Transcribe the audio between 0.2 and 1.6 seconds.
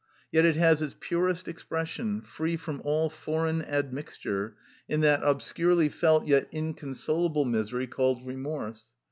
Yet it has its purest